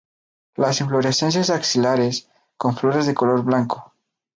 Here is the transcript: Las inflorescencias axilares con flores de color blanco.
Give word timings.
Las 0.55 0.81
inflorescencias 0.81 1.51
axilares 1.51 2.27
con 2.57 2.75
flores 2.75 3.05
de 3.05 3.13
color 3.13 3.43
blanco. 3.43 3.93